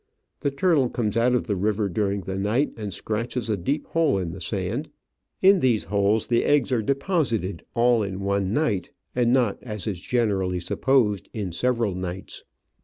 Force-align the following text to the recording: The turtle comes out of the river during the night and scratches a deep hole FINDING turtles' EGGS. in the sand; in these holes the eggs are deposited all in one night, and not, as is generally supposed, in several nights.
The 0.39 0.49
turtle 0.49 0.89
comes 0.89 1.15
out 1.15 1.35
of 1.35 1.43
the 1.43 1.55
river 1.55 1.87
during 1.87 2.21
the 2.21 2.35
night 2.35 2.73
and 2.75 2.91
scratches 2.91 3.51
a 3.51 3.55
deep 3.55 3.85
hole 3.85 4.17
FINDING 4.17 4.29
turtles' 4.29 4.33
EGGS. 4.33 4.33
in 4.33 4.33
the 4.33 4.71
sand; 4.71 4.89
in 5.43 5.59
these 5.59 5.83
holes 5.83 6.25
the 6.25 6.43
eggs 6.43 6.71
are 6.71 6.81
deposited 6.81 7.61
all 7.75 8.01
in 8.01 8.19
one 8.21 8.51
night, 8.51 8.89
and 9.15 9.31
not, 9.31 9.61
as 9.61 9.85
is 9.85 9.99
generally 9.99 10.59
supposed, 10.59 11.29
in 11.33 11.51
several 11.51 11.93
nights. 11.93 12.43